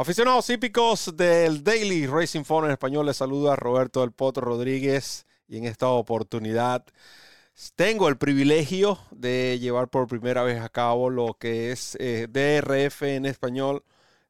[0.00, 5.56] Aficionados hípicos del Daily Racing Phone en español, les saluda Roberto del Potro Rodríguez y
[5.56, 6.84] en esta oportunidad
[7.74, 13.02] tengo el privilegio de llevar por primera vez a cabo lo que es eh, DRF
[13.02, 13.82] en español,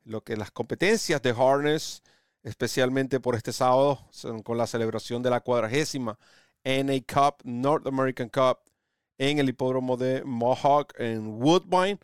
[0.05, 2.03] lo que las competencias de Harness,
[2.43, 4.09] especialmente por este sábado,
[4.45, 6.19] con la celebración de la cuadragésima
[6.65, 8.61] NA Cup, North American Cup,
[9.19, 11.99] en el hipódromo de Mohawk en Woodbine.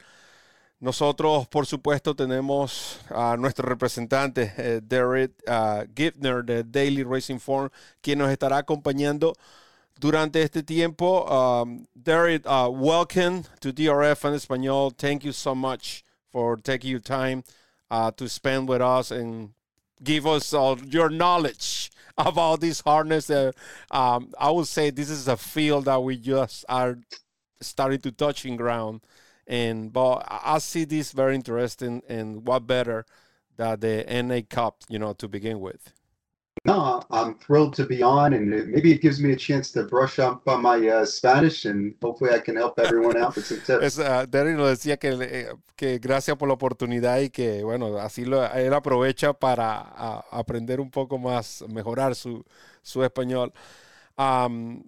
[0.84, 5.86] Nosotros, por supuesto, tenemos a nuestro representante, eh, Derek uh,
[6.42, 7.70] de Daily Racing Form,
[8.02, 9.32] quien nos estará acompañando
[9.98, 11.24] durante este tiempo.
[11.24, 14.92] Um, Derek, uh, welcome to DRF en español.
[14.94, 17.44] Thank you so much for taking your time
[17.90, 19.54] uh, to spend with us and
[20.02, 23.30] give us all your knowledge about this harness.
[23.30, 23.52] Uh,
[23.90, 26.98] um, I would say this is a field that we just are
[27.62, 29.00] starting to touching ground.
[29.46, 33.04] And but I see this very interesting, and what better
[33.56, 35.92] than the NA Cup, you know, to begin with.
[36.66, 40.18] No, I'm thrilled to be on, and maybe it gives me a chance to brush
[40.18, 43.96] up on my uh, Spanish, and hopefully I can help everyone out with some tips.
[44.30, 48.72] Derry lo decía que, que gracias por la oportunidad y que, bueno, así lo, él
[48.72, 52.42] aprovecha para a, aprender un poco más, mejorar su,
[52.82, 53.52] su español.
[54.16, 54.84] Um,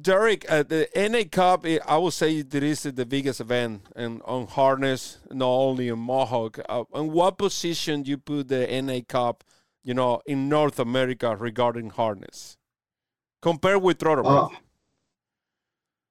[0.00, 4.20] Derek, uh, the NA Cup, eh, I would say this is the biggest event in,
[4.24, 6.58] on harness, not only in Mohawk.
[6.68, 9.42] Uh, in what position do you put the NA Cup,
[9.82, 12.58] you know, in North America regarding harness,
[13.40, 14.24] compared with Trotter?
[14.26, 14.48] Uh,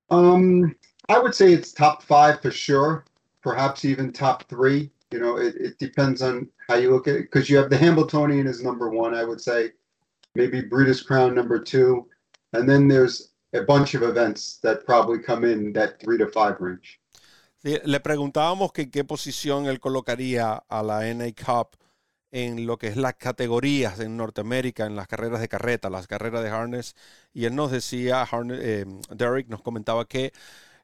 [0.09, 0.75] um,
[1.07, 3.05] I would say it's top five for sure,
[3.43, 4.89] perhaps even top three.
[5.11, 7.77] You know, it, it depends on how you look at it because you have the
[7.77, 9.71] Hamiltonian as number one, I would say,
[10.33, 12.07] maybe Brutus Crown number two
[12.53, 16.55] and then there's a bunch of events that probably come in that three to five
[16.59, 16.99] range.
[17.63, 21.77] le preguntábamos que qué posición él colocaría a la NA Cup
[22.31, 26.43] en lo que es las categorías en Norteamérica, en las carreras de carreta, las carreras
[26.43, 26.95] de harness,
[27.33, 30.31] y él nos decía, eh, Derek nos comentaba que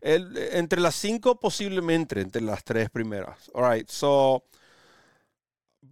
[0.02, 3.50] él, entre las cinco posiblemente entre las tres primeras.
[3.54, 4.44] All right, so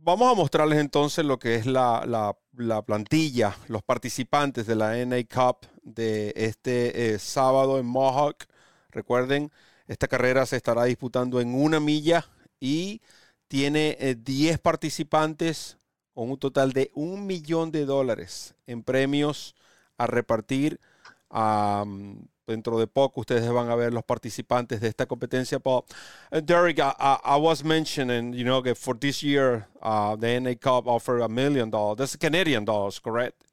[0.05, 2.38] vamos a mostrarles entonces lo que es la,
[2.85, 8.45] plantilla, los participantes de la NA Cup de este eh, sábado en Mohawk.
[8.91, 9.51] Recuerden,
[9.88, 12.27] esta carrera se estará disputando en una milla
[12.59, 13.01] y
[13.47, 15.79] tiene 10 eh, participantes
[16.13, 19.55] con un total de un millón de dólares en premios
[19.97, 20.79] a repartir.
[22.47, 25.57] Dentro de poco ustedes van a ver los participantes de esta competencia.
[25.57, 25.85] But
[26.31, 30.53] uh, Derek, I, I, was mentioning, you know, that for this year, uh, the NA
[30.53, 31.97] Cup offered a million dollars.
[31.97, 33.44] That's Canadian dollars, correct?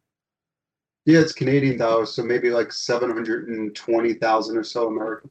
[1.06, 5.30] Yeah, it's Canadian dollars, so maybe like seven hundred and twenty thousand or so American.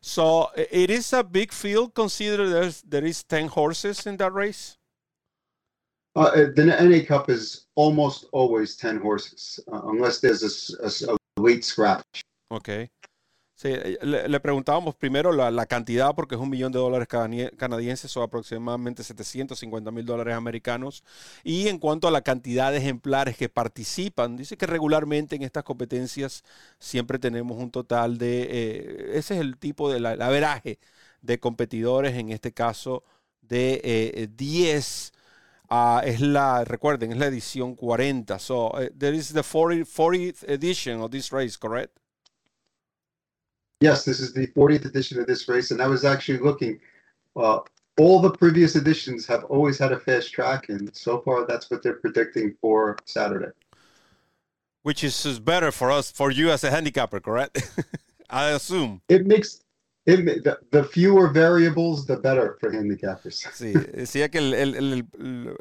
[0.00, 1.94] So it is a big field.
[1.94, 4.78] Consider there's there is ten horses in that race.
[6.16, 11.40] Uh, the NA Cup is almost always ten horses, uh, unless there's a, a, a
[11.40, 12.24] late scratch.
[12.48, 12.68] Ok.
[13.58, 18.22] Sí, eh, le, preguntábamos primero la, cantidad, porque es un millón de dólares canadienses o
[18.22, 21.02] aproximadamente 750 mil dólares americanos.
[21.42, 25.64] Y en cuanto a la cantidad de ejemplares que participan, dice que regularmente en estas
[25.64, 26.44] competencias
[26.78, 30.78] siempre tenemos un total de, eh, ese es el tipo de la, averaje
[31.22, 33.02] de competidores, en este caso
[33.42, 35.12] de 10.
[35.14, 35.18] Eh,
[35.70, 38.38] ah, es la, recuerden, es la edición 40.
[38.38, 41.98] So, there is the 40, 40th edition of this race, correct?
[43.80, 46.80] Yes, this is the 40th edition of this race, and I was actually looking.
[47.36, 47.60] Uh,
[47.98, 51.82] all the previous editions have always had a fast track, and so far that's what
[51.82, 53.52] they're predicting for Saturday.
[54.82, 57.70] Which is better for us, for you as a handicapper, correct?
[58.30, 59.02] I assume.
[59.08, 59.60] It makes
[60.08, 63.46] It, the, the, fewer variables, the better for handicappers.
[63.52, 65.06] Sí, decía que el, el,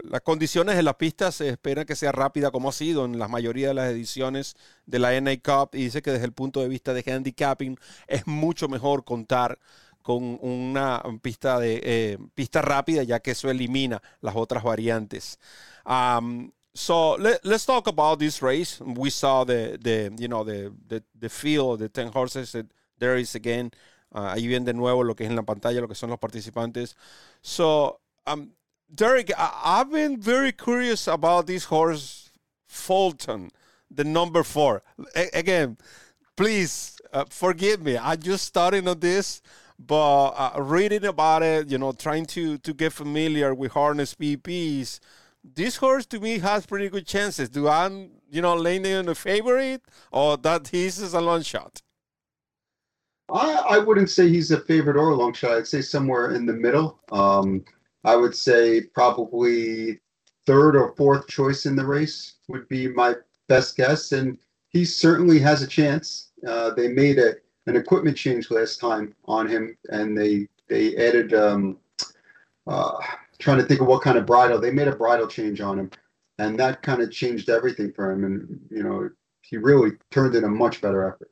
[0.10, 3.28] las condiciones de la pista se espera que sea rápida como ha sido en la
[3.28, 6.70] mayoría de las ediciones de la NA Cup y dice que desde el punto de
[6.70, 7.78] vista de handicapping
[8.08, 9.60] es mucho mejor contar
[10.02, 15.40] con una pista de eh, pista rápida ya que eso elimina las otras variantes.
[15.86, 18.82] Um, so let, talk about this race.
[18.82, 22.56] We saw the the you know the the, the field, the ten horses.
[22.98, 23.72] There is again
[24.14, 26.20] Uh, ahí ven de nuevo lo que es en la pantalla, lo que son los
[26.20, 26.96] participantes.
[27.42, 28.52] So, um,
[28.94, 32.32] Derek, I, have been very curious about this horse,
[32.68, 33.52] Fulton,
[33.92, 34.82] the number four.
[35.16, 35.78] A again,
[36.38, 37.98] please uh, forgive me.
[37.98, 39.42] I just started on this,
[39.78, 45.00] but uh, reading about it, you know, trying to to get familiar with harness PPs.
[45.44, 47.50] This horse to me has pretty good chances.
[47.50, 47.90] Do I,
[48.30, 49.82] you know, leaning on the favorite
[50.12, 51.82] or that is a long shot?
[53.32, 55.58] I, I wouldn't say he's a favorite or a long shot.
[55.58, 57.00] I'd say somewhere in the middle.
[57.12, 57.66] Um,
[58.04, 60.00] I would say probably
[60.46, 63.16] third or fourth choice in the race would be my
[63.48, 64.38] best guess, and
[64.70, 66.32] he certainly has a chance.
[66.48, 67.36] Uh, they made a
[67.66, 71.34] an equipment change last time on him, and they they added.
[71.34, 71.80] Um,
[72.68, 72.98] uh,
[73.40, 75.92] trying to think of what kind of bridle they made a bridle change on him,
[76.40, 78.24] and that kind of changed everything for him.
[78.24, 79.10] And you know,
[79.42, 81.32] he really turned in a much better effort.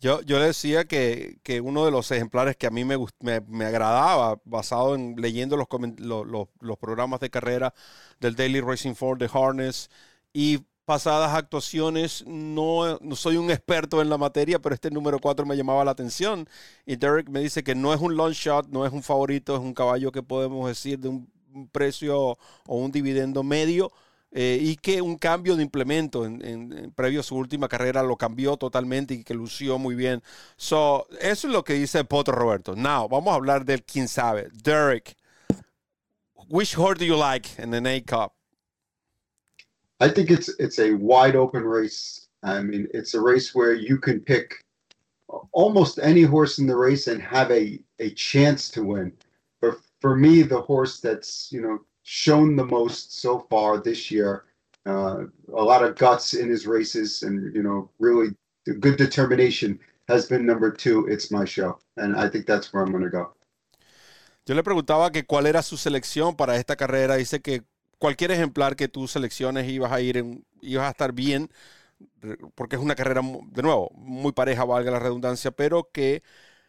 [0.00, 3.40] Yo, yo le decía que, que, uno de los ejemplares que a mí me, me,
[3.40, 5.66] me agradaba, basado en leyendo los,
[5.98, 7.72] los, los, los, programas de carrera
[8.20, 9.90] del Daily Racing Form, de Harness
[10.34, 15.46] y pasadas actuaciones, no, no, soy un experto en la materia, pero este número 4
[15.46, 16.48] me llamaba la atención.
[16.84, 19.60] Y Derek me dice que no es un long shot, no es un favorito, es
[19.60, 21.28] un caballo que podemos decir de un
[21.72, 23.92] precio o un dividendo medio
[24.38, 28.02] eh, y que un cambio de implemento en, en, en, previo a su última carrera
[28.02, 30.22] lo cambió totalmente y que lució muy bien.
[30.58, 32.76] So, eso es lo que dice Potro Roberto.
[32.76, 34.50] Now, vamos a hablar del quién sabe.
[34.62, 35.16] Derek,
[36.50, 38.34] which horse do you like in the A Cup?
[40.00, 42.28] I think it's it's a wide open race.
[42.42, 44.62] I mean, it's a race where you can pick
[45.52, 49.14] almost any horse in the race and have a a chance to win.
[49.62, 54.44] But for me, the horse that's you know shown the most so far this year.
[54.86, 58.28] Uh, a lot of guts in his races, and you know, really
[58.78, 61.06] good determination has been number two.
[61.08, 63.32] It's my show, and I think that's where I'm going to go.
[64.46, 67.16] Yo le preguntaba que cuál era su selección para esta carrera.
[67.16, 67.64] Dice que
[67.98, 71.50] cualquier ejemplar que tú selecciones ibas a ir, en, ibas a estar bien,
[72.54, 76.22] porque es una carrera de nuevo muy pareja, valga la redundancia, pero que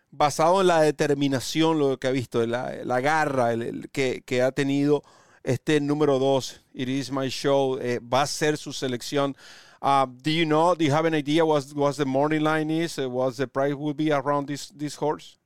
[0.09, 4.41] basado en la determinación, lo que ha visto, la, la garra el, el, que, que
[4.41, 5.03] ha tenido
[5.47, 9.33] este número dos, It Is My Show, eh, va a ser su selección.
[9.81, 12.99] Uh, do you know, do you have an idea what, what the morning line is?
[12.99, 15.37] Uh, what the price will be around this, this horse?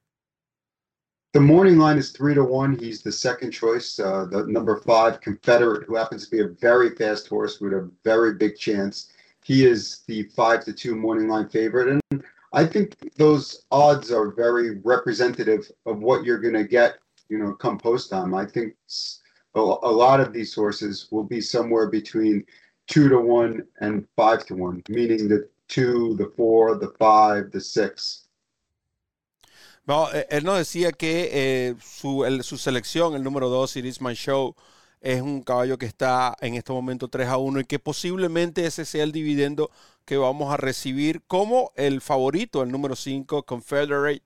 [1.34, 2.78] The morning line is three to one.
[2.80, 4.00] He's the second choice.
[4.00, 7.90] Uh, the number five, Confederate, who happens to be a very fast horse with a
[8.04, 9.12] very big chance.
[9.44, 12.02] He is the five to two morning line favorite.
[12.12, 12.24] And
[12.54, 16.96] I think those odds are very representative of what you're going to get,
[17.30, 18.34] you know, come post time.
[18.34, 18.74] I think
[19.56, 22.46] a, a lot of these sources will be somewhere between
[22.88, 27.62] two to one and five to one, meaning the two, the four, the five, the
[27.62, 28.28] six.
[29.88, 34.00] No, él nos decía que eh, su, el, su, selección, el número 2, It Is
[34.00, 34.56] My Show,
[35.02, 38.86] es un caballo que está en este momento 3 a 1 y que posiblemente ese
[38.86, 39.72] sea el dividendo
[40.06, 44.22] que vamos a recibir como el favorito, el número 5, Confederate.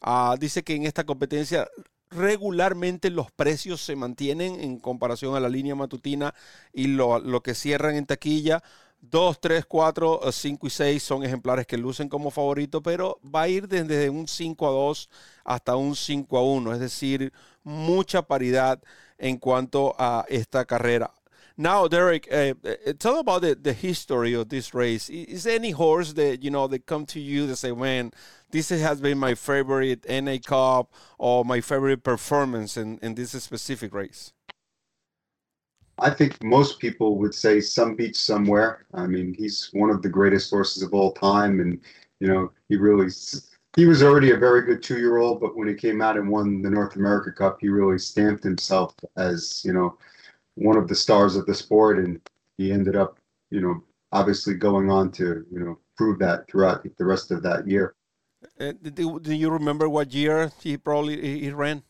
[0.00, 1.68] Uh, dice que en esta competencia
[2.10, 6.34] regularmente los precios se mantienen en comparación a la línea matutina
[6.72, 8.62] y lo, lo que cierran en taquilla.
[9.02, 13.48] 2, 3, 4, 5 y 6 son ejemplares que lucen como favorito, pero va a
[13.48, 15.10] ir desde un 5 a 2
[15.44, 18.82] hasta un 5 a 1, es decir, mucha paridad
[19.16, 21.12] en cuanto a esta carrera.
[21.60, 22.54] Now, Derek, uh,
[22.98, 25.10] tell about the, the history of this race.
[25.10, 28.12] Is any horse that you know that come to you that say, "Man,
[28.50, 33.92] this has been my favorite NA Cup or my favorite performance in, in this specific
[33.92, 34.32] race"?
[35.98, 38.86] I think most people would say some beach somewhere.
[38.94, 41.78] I mean, he's one of the greatest horses of all time, and
[42.20, 43.10] you know, he really
[43.76, 46.30] he was already a very good two year old, but when he came out and
[46.30, 49.98] won the North America Cup, he really stamped himself as you know
[50.60, 52.20] one of the stars of the sport, and
[52.56, 53.18] he ended up,
[53.50, 57.66] you know, obviously going on to you know prove that throughout the rest of that
[57.66, 57.94] year.
[58.58, 61.82] Uh, do, do you remember what year he probably he ran?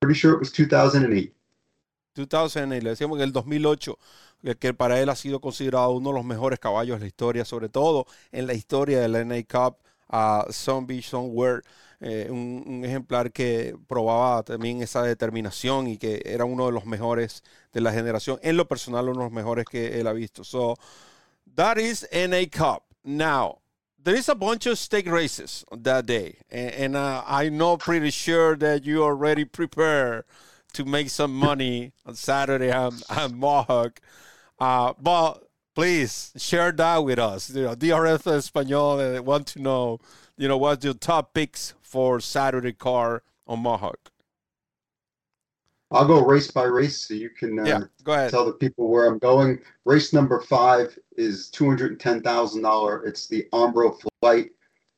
[0.00, 1.32] Pretty sure it was 2008.
[2.14, 3.98] 2008, le decíamos en el 2008,
[4.58, 7.68] que para él ha sido considerado uno de los mejores caballos de la historia, sobre
[7.68, 9.78] todo en la historia de la NA Cup,
[10.08, 11.62] a uh, Some Beach Somewhere,
[12.00, 16.84] eh, un, un, ejemplar que probaba también esa determinación y que era uno de los
[16.84, 20.44] mejores de la generación, en lo personal uno de los mejores que él ha visto.
[20.44, 20.76] So,
[21.54, 22.84] that is NA Cup.
[23.04, 23.60] Now,
[24.02, 27.76] there is a bunch of stake races on that day, and, and uh, I know
[27.76, 30.24] pretty sure that you already prepared
[30.74, 34.00] to make some money on Saturday at, at Mohawk.
[34.58, 35.42] Uh, but
[35.74, 37.50] please share that with us.
[37.50, 39.98] You know, DRF Español uh, want to know,
[40.36, 44.10] you know, what's your top picks for Saturday car on Mohawk?
[45.90, 48.30] I'll go race by race so you can uh, yeah, go ahead.
[48.30, 49.60] tell the people where I'm going.
[49.86, 53.06] Race number five is $210,000.
[53.06, 54.50] It's the Ombro Flight.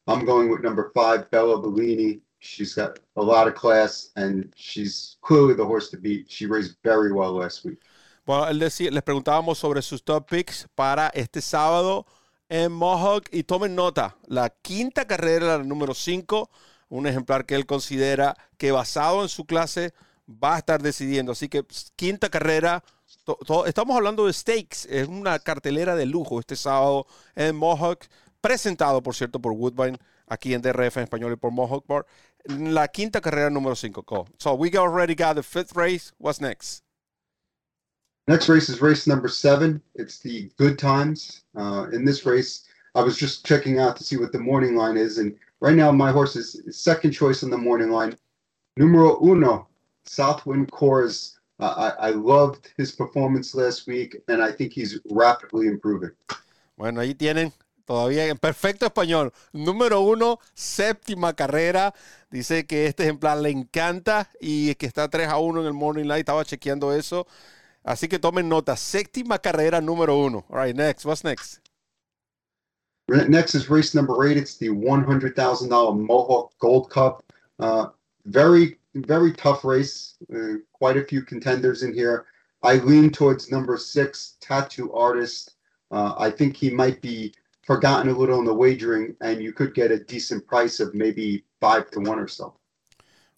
[0.09, 2.21] I'm going with number five, Bella Bellini.
[2.41, 6.29] She's got a lot of class and she's clearly the horse to beat.
[6.29, 7.79] She raced very well last week.
[8.27, 12.07] Bueno, él decía, les preguntábamos sobre sus top picks para este sábado
[12.49, 16.51] en Mohawk y tomen nota, la quinta carrera, la número 5,
[16.89, 19.93] un ejemplar que él considera que basado en su clase
[20.29, 21.33] va a estar decidiendo.
[21.33, 21.65] Así que
[21.97, 22.85] quinta carrera,
[23.67, 28.07] estamos hablando de stakes, es una cartelera de lujo este sábado en Mohawk,
[28.41, 32.07] presentado por cierto por Woodbine aquí en DRF en español y por Mohawk Bar.
[32.45, 34.27] La quinta carrera número 5.
[34.39, 36.13] So we already got the fifth race.
[36.19, 36.83] What's next?
[38.29, 39.81] Next race is race number seven.
[39.95, 41.45] It's the Good Times.
[41.57, 44.99] Uh, in this race, I was just checking out to see what the morning line
[44.99, 48.17] is, and right now my horse is second choice on the morning line.
[48.77, 49.69] Numero uno,
[50.05, 51.39] Southwind Course.
[51.61, 56.13] Uh, I, I loved his performance last week, and I think he's rapidly improving.
[56.77, 57.53] Bueno, ahí tienen
[57.85, 59.33] todavía en perfecto español.
[59.53, 61.93] Número uno, séptima carrera.
[62.31, 66.05] Dice que este ejemplar le encanta y que está 3 a 1 en el Morning
[66.05, 66.21] Light.
[66.21, 67.27] Estaba chequeando eso.
[67.83, 68.77] Así que tomen nota.
[68.77, 70.45] Séptima carrera número uno.
[70.51, 71.05] All right, next.
[71.05, 71.68] What's next?
[73.09, 74.37] Next is race number eight.
[74.37, 77.25] It's the $100,000 Mohawk Gold Cup.
[77.59, 77.87] Uh,
[78.27, 80.17] very, very tough race.
[80.35, 82.27] Uh, quite a few contenders in here.
[82.63, 85.55] I lean towards number six, Tattoo Artist.
[85.91, 87.33] Uh, I think he might be
[87.65, 91.45] forgotten a little in the wagering, and you could get a decent price of maybe
[91.61, 92.55] five to one or so.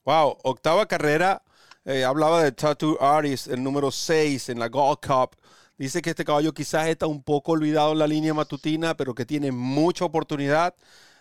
[0.04, 1.40] Wow, octava carrera.
[1.86, 5.36] Eh, hablaba de Tattoo Artist, el número 6 en la Gold Cup.
[5.80, 9.24] Dice que este caballo quizás está un poco olvidado en la línea matutina, pero que
[9.24, 10.74] tiene mucha oportunidad.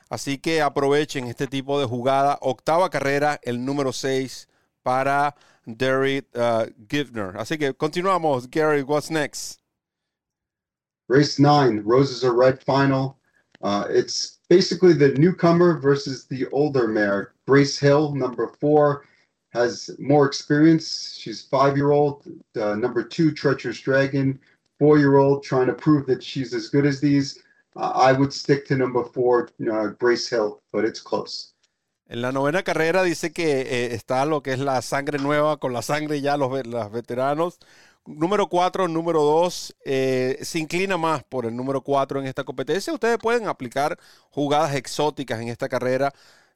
[0.09, 2.37] Así que aprovechen este tipo de jugada.
[2.41, 4.49] Octava carrera, el número 6
[4.83, 5.33] para
[5.65, 7.37] Derek uh, Givner.
[7.37, 8.49] Así que continuamos.
[8.51, 9.61] Gary, what's next?
[11.07, 13.17] Race nine, Roses are Red final.
[13.61, 17.31] Uh, it's basically the newcomer versus the older mare.
[17.47, 19.05] Grace Hill, number four,
[19.49, 21.17] has more experience.
[21.17, 22.25] She's five year old.
[22.55, 24.39] Uh, number two, Treacherous Dragon,
[24.77, 27.43] four year old, trying to prove that she's as good as these.
[27.75, 31.53] Uh, I would stick to number four, uh, Grace Hill, but it's close.
[32.07, 35.73] En la novena carrera dice que eh, está lo que es la sangre nueva con
[35.73, 37.59] la sangre ya los, los veteranos.
[38.05, 42.91] Número 4, número 2, eh, se inclina más por el número 4 en esta competencia.
[42.91, 43.99] Ustedes pueden aplicar
[44.31, 46.11] jugadas exóticas en esta carrera.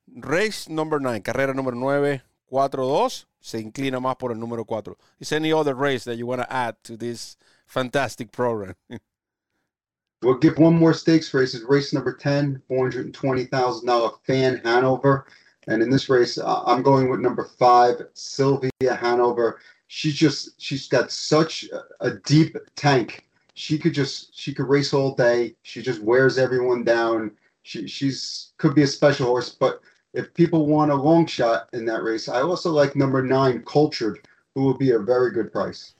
[0.07, 4.97] Race number 9, carrera número 9, 4-2, se inclina más por el número 4.
[5.19, 8.75] Is any other race that you want to add to this fantastic program?
[10.21, 11.53] we'll give one more stakes race.
[11.53, 15.25] It's race number 10, $420,000 fan Hanover.
[15.67, 19.59] And in this race, uh, I'm going with number five, Sylvia Hanover
[19.93, 21.65] she's just she's got such
[21.99, 23.27] a, deep tank.
[23.53, 25.55] She could just she could race all day.
[25.61, 27.31] She just wears everyone down.
[27.61, 29.81] She she's could be a special horse, but
[30.13, 34.19] if people want a long shot in that race, I also like number nine, Cultured,
[34.55, 35.95] who will be a very good price.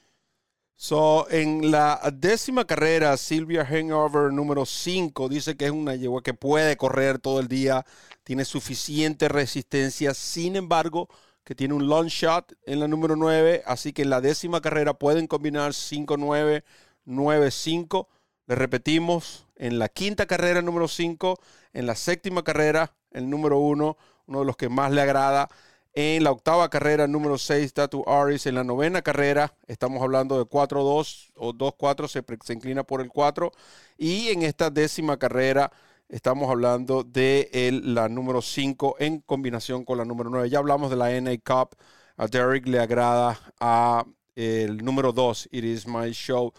[0.76, 6.34] So, en la décima carrera, Silvia Hangover número 5 dice que es una yegua que
[6.34, 7.86] puede correr todo el día,
[8.24, 11.08] tiene suficiente resistencia, sin embargo,
[11.44, 14.94] que tiene un long shot en la número 9, así que en la décima carrera
[14.94, 16.64] pueden combinar 5-9,
[17.06, 18.08] 9-5.
[18.48, 21.40] Le repetimos, en la quinta carrera número 5,
[21.74, 25.50] en la séptima carrera el número 1, uno de los que más le agrada.
[25.96, 28.46] En la octava carrera, número 6, Tattoo Aris.
[28.48, 33.10] En la novena carrera, estamos hablando de 4-2 o 2-4, se, se inclina por el
[33.10, 33.52] 4.
[33.98, 35.72] Y en esta décima carrera,
[36.14, 40.48] Estamos hablando de el, la número 5 en combinación con la número 9.
[40.48, 41.76] Ya hablamos de la NA Cup.
[42.18, 44.06] A Derek le agrada a
[44.36, 45.50] el número 2.
[45.52, 46.54] It is my show.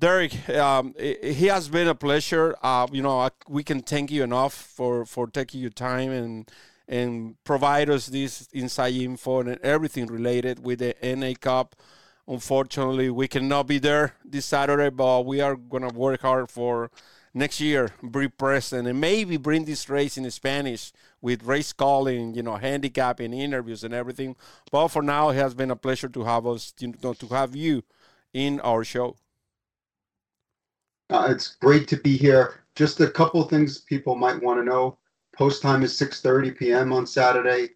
[0.00, 2.56] Derek, um, it, has been a pleasure.
[2.62, 6.50] Uh, you know, I, we can thank you enough for, for taking your time and
[6.88, 11.76] and provide us this inside info and everything related with the NA Cup.
[12.26, 16.90] Unfortunately, we cannot be there this Saturday, but we are going to work hard for
[17.32, 22.42] next year be present and maybe bring this race in Spanish with race calling, you
[22.42, 24.34] know, handicapping interviews and everything.
[24.72, 27.54] But for now, it has been a pleasure to have us, you know, to have
[27.54, 27.84] you
[28.32, 29.14] in our show.
[31.10, 32.62] Uh, it's great to be here.
[32.76, 34.96] Just a couple things people might want to know.
[35.36, 36.92] Post time is 6:30 p.m.
[36.92, 37.70] on Saturday.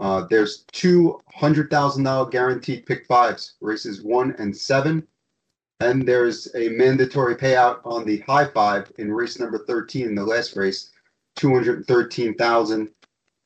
[0.00, 5.06] Uh, there's two hundred thousand dollar guaranteed pick fives, races one and seven.
[5.78, 10.54] And there's a mandatory payout on the high five in race number 13, the last
[10.54, 10.90] race,
[11.36, 12.90] 213,000.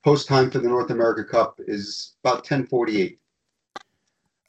[0.03, 3.21] Post time for the North America Cup is about 1048.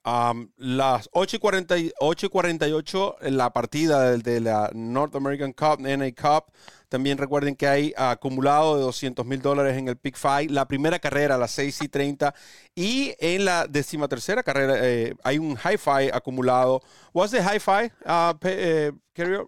[0.06, 5.52] Um, las 8 y, 40, 8 y 48, la partida de, de la North American
[5.52, 6.52] Cup, NA Cup,
[6.90, 10.50] También recuerden que hay acumulado de 200 mil dólares en el Pick Five.
[10.50, 12.36] La primera carrera a las 6 y 30.
[12.76, 16.82] Y en la decimatercera carrera eh, hay un High Five acumulado.
[17.12, 19.48] What's the High Five, uh, uh,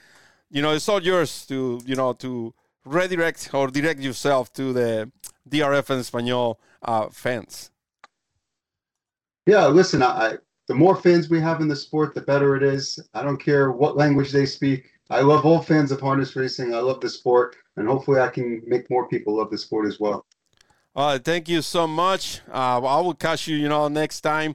[0.51, 2.53] you know it's all yours to you know to
[2.85, 5.11] redirect or direct yourself to the
[5.49, 7.71] DRF and Espanol uh, fans.
[9.47, 10.37] Yeah, listen, I,
[10.69, 12.99] the more fans we have in the sport, the better it is.
[13.15, 14.91] I don't care what language they speak.
[15.11, 16.75] I love all fans of harness racing.
[16.75, 19.99] I love the sport, and hopefully, I can make more people love the sport as
[19.99, 20.25] well.
[20.95, 22.41] All right, thank you so much.
[22.49, 24.55] Uh, I will catch you, you know, next time.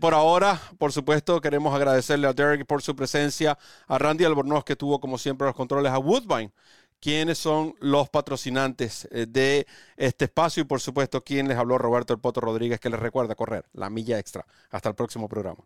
[0.00, 4.74] Por ahora, por supuesto, queremos agradecerle a Derek por su presencia, a Randy Albornoz, que
[4.74, 6.52] tuvo como siempre los controles, a Woodbine,
[7.00, 12.12] quienes son los patrocinantes eh, de este espacio y por supuesto, quien les habló, Roberto
[12.12, 14.46] El Poto Rodríguez, que les recuerda correr la milla extra.
[14.70, 15.64] Hasta el próximo programa.